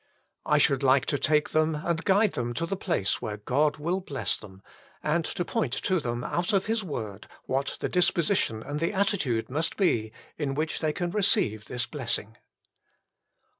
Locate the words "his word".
6.65-7.27